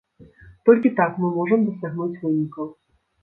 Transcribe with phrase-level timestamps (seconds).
[0.69, 2.73] Толькі так мы можам дасягнуць вынікаў.